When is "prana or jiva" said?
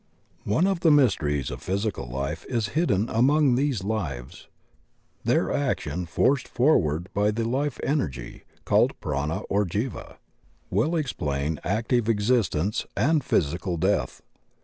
8.99-10.15